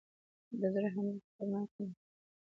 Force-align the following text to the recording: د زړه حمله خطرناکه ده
د 0.59 0.61
زړه 0.73 0.89
حمله 0.95 1.19
خطرناکه 1.25 1.83
ده 1.87 1.93